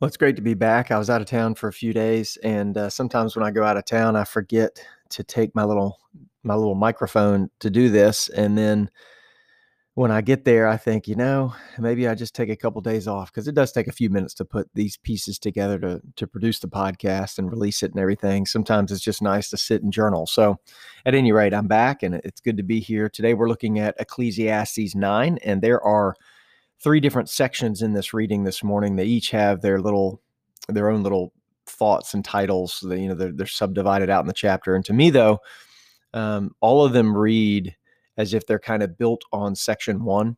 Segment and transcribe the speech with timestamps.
[0.00, 0.90] Well, it's great to be back.
[0.90, 3.62] I was out of town for a few days, and uh, sometimes when I go
[3.62, 5.98] out of town, I forget to take my little
[6.42, 8.90] my little microphone to do this, and then
[9.94, 13.06] when I get there, I think, you know, maybe I just take a couple days
[13.06, 16.26] off because it does take a few minutes to put these pieces together to to
[16.26, 18.46] produce the podcast and release it and everything.
[18.46, 20.26] Sometimes it's just nice to sit and journal.
[20.26, 20.58] So,
[21.06, 23.34] at any rate, I'm back, and it's good to be here today.
[23.34, 26.16] We're looking at Ecclesiastes nine, and there are
[26.84, 28.94] three different sections in this reading this morning.
[28.94, 30.20] They each have their little,
[30.68, 31.32] their own little
[31.66, 32.84] thoughts and titles.
[32.86, 34.76] That you know, they're, they're subdivided out in the chapter.
[34.76, 35.38] And to me, though,
[36.12, 37.74] um, all of them read
[38.18, 40.36] as if they're kind of built on section one.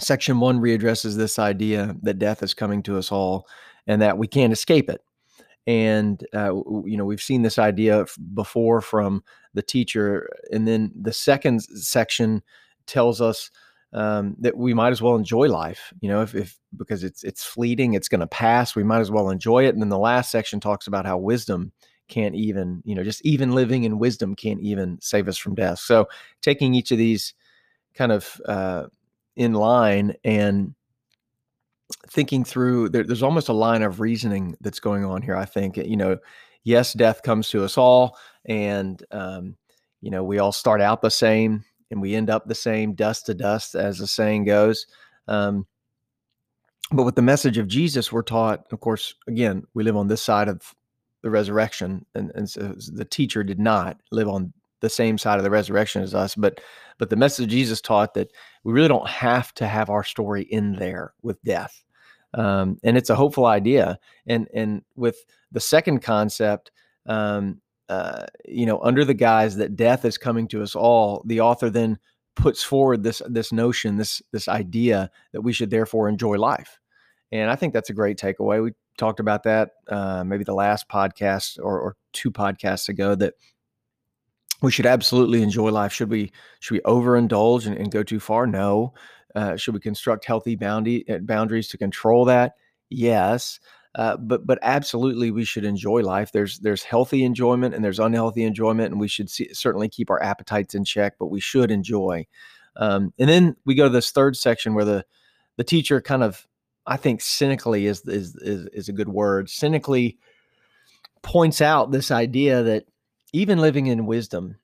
[0.00, 3.46] Section one readdresses this idea that death is coming to us all,
[3.86, 5.00] and that we can't escape it.
[5.68, 6.52] And uh,
[6.84, 9.22] you know, we've seen this idea before from
[9.54, 12.42] the teacher, and then the second section
[12.86, 13.50] tells us
[13.92, 17.44] um, that we might as well enjoy life, you know, if, if because it's it's
[17.44, 18.76] fleeting, it's going to pass.
[18.76, 19.74] We might as well enjoy it.
[19.74, 21.72] And then the last section talks about how wisdom
[22.08, 25.78] can't even, you know, just even living in wisdom can't even save us from death.
[25.78, 26.08] So
[26.42, 27.34] taking each of these
[27.94, 28.86] kind of uh,
[29.36, 30.74] in line and
[32.08, 35.36] thinking through, there, there's almost a line of reasoning that's going on here.
[35.36, 36.18] I think, you know,
[36.64, 39.56] yes, death comes to us all, and um,
[40.00, 43.26] you know, we all start out the same and we end up the same, dust
[43.26, 44.86] to dust, as the saying goes.
[45.26, 45.66] Um,
[46.92, 50.22] but with the message of Jesus, we're taught, of course, again, we live on this
[50.22, 50.74] side of
[51.22, 55.44] the resurrection, and, and so the teacher did not live on the same side of
[55.44, 56.34] the resurrection as us.
[56.34, 56.60] But
[56.98, 58.30] but the message of Jesus taught that
[58.64, 61.84] we really don't have to have our story in there with death,
[62.34, 63.98] um, and it's a hopeful idea.
[64.26, 65.16] And and with
[65.50, 66.70] the second concept,
[67.06, 71.40] um, uh, you know, under the guise that death is coming to us all, the
[71.40, 71.98] author then
[72.36, 76.78] puts forward this this notion, this this idea that we should therefore enjoy life.
[77.32, 78.62] And I think that's a great takeaway.
[78.62, 83.34] We talked about that uh, maybe the last podcast or, or two podcasts ago that
[84.60, 85.92] we should absolutely enjoy life.
[85.92, 88.46] Should we should we overindulge and, and go too far?
[88.46, 88.94] No.
[89.34, 92.54] Uh, should we construct healthy boundary, uh, boundaries to control that?
[92.88, 93.60] Yes.
[93.98, 96.30] Uh, but but absolutely, we should enjoy life.
[96.30, 100.22] There's there's healthy enjoyment and there's unhealthy enjoyment, and we should see, certainly keep our
[100.22, 101.16] appetites in check.
[101.18, 102.24] But we should enjoy.
[102.76, 105.04] Um, and then we go to this third section where the
[105.56, 106.46] the teacher kind of,
[106.86, 109.50] I think, cynically is is is, is a good word.
[109.50, 110.16] Cynically
[111.22, 112.84] points out this idea that
[113.32, 114.58] even living in wisdom,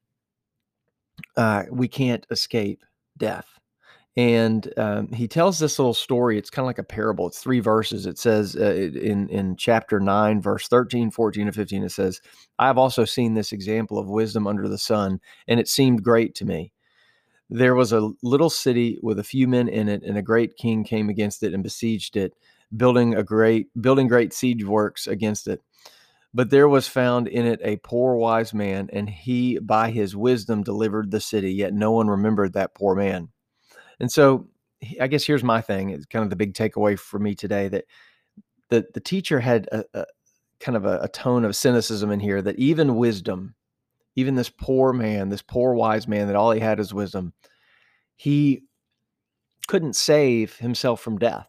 [1.37, 2.85] uh, we can't escape
[3.19, 3.54] death.
[4.17, 6.39] And um, he tells this little story.
[6.39, 7.27] It's kind of like a parable.
[7.27, 8.07] It's three verses.
[8.07, 12.21] It says uh, in, in chapter 9, verse 13, 14, and 15, it says,
[12.59, 16.37] I have also seen this example of wisdom under the sun, and it seemed great
[16.37, 16.73] to me.
[17.51, 20.85] There was a little city with a few men in it, and a great king
[20.85, 22.35] came against it and besieged it,
[22.77, 25.61] building a great building great siege works against it.
[26.33, 30.63] But there was found in it a poor wise man, and he by his wisdom
[30.63, 33.29] delivered the city, yet no one remembered that poor man.
[34.01, 34.49] And so
[35.01, 35.91] I guess here's my thing.
[35.91, 37.85] It's kind of the big takeaway for me today that
[38.69, 40.05] the the teacher had a, a
[40.61, 43.55] kind of a, a, tone of cynicism in here that even wisdom,
[44.17, 47.33] even this poor man, this poor wise man that all he had is wisdom,
[48.17, 48.63] he
[49.67, 51.49] couldn't save himself from death.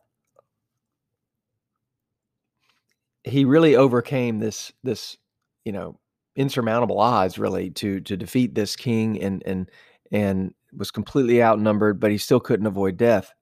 [3.24, 5.18] He really overcame this this
[5.64, 6.00] you know
[6.36, 9.72] insurmountable odds really to to defeat this king and and
[10.12, 13.34] and was completely outnumbered, but he still couldn't avoid death.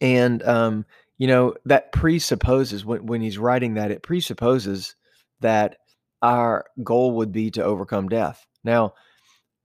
[0.00, 0.84] And um,
[1.18, 4.96] you know that presupposes when when he's writing that it presupposes
[5.40, 5.76] that
[6.22, 8.46] our goal would be to overcome death.
[8.64, 8.94] Now,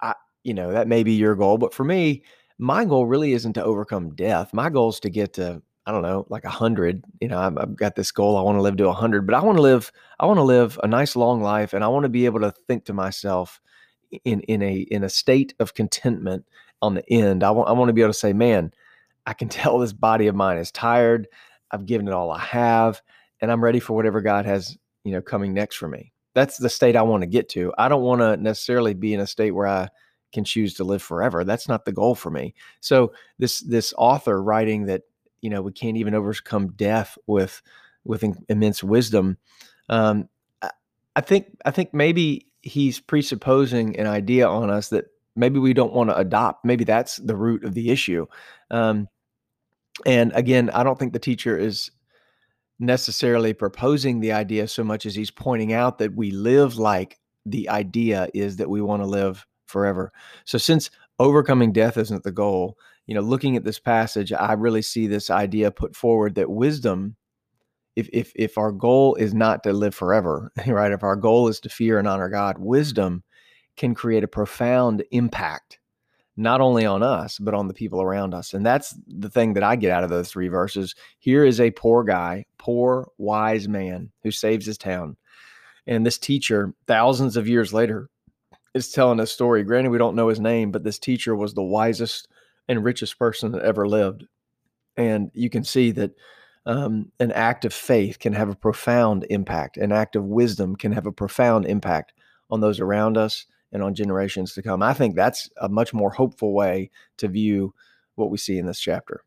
[0.01, 0.13] I
[0.43, 2.23] you know that may be your goal, but for me,
[2.57, 4.53] my goal really isn't to overcome death.
[4.53, 7.03] My goal is to get to I don't know, like a hundred.
[7.19, 8.37] You know, I've, I've, got this goal.
[8.37, 9.91] I want to live to a hundred, but I want to live.
[10.19, 12.53] I want to live a nice long life, and I want to be able to
[12.67, 13.59] think to myself,
[14.23, 16.45] in in a in a state of contentment
[16.81, 17.43] on the end.
[17.43, 18.71] I want I want to be able to say, man,
[19.25, 21.27] I can tell this body of mine is tired.
[21.71, 23.01] I've given it all I have,
[23.39, 26.11] and I'm ready for whatever God has, you know, coming next for me.
[26.33, 27.73] That's the state I want to get to.
[27.77, 29.89] I don't want to necessarily be in a state where I
[30.33, 31.43] can choose to live forever.
[31.43, 32.53] That's not the goal for me.
[32.79, 35.03] So this this author writing that
[35.41, 37.61] you know we can't even overcome death with
[38.03, 39.37] with immense wisdom.
[39.89, 40.29] Um,
[41.15, 45.05] I think I think maybe he's presupposing an idea on us that
[45.35, 46.65] maybe we don't want to adopt.
[46.65, 48.25] Maybe that's the root of the issue.
[48.69, 49.07] Um,
[50.05, 51.91] and again, I don't think the teacher is
[52.79, 57.69] necessarily proposing the idea so much as he's pointing out that we live like the
[57.69, 60.11] idea is that we want to live forever.
[60.45, 64.81] So since overcoming death isn't the goal, you know, looking at this passage, I really
[64.81, 67.15] see this idea put forward that wisdom
[67.95, 70.91] if if if our goal is not to live forever, right?
[70.91, 73.23] If our goal is to fear and honor God, wisdom
[73.77, 75.79] can create a profound impact
[76.37, 78.53] not only on us but on the people around us.
[78.53, 80.95] And that's the thing that I get out of those three verses.
[81.19, 85.17] Here is a poor guy, poor wise man who saves his town.
[85.87, 88.09] And this teacher, thousands of years later,
[88.73, 89.63] is telling a story.
[89.63, 92.27] Granted, we don't know his name, but this teacher was the wisest
[92.67, 94.25] and richest person that ever lived.
[94.95, 96.11] And you can see that
[96.65, 99.77] um, an act of faith can have a profound impact.
[99.77, 102.13] An act of wisdom can have a profound impact
[102.49, 104.83] on those around us and on generations to come.
[104.83, 107.73] I think that's a much more hopeful way to view
[108.15, 109.23] what we see in this chapter.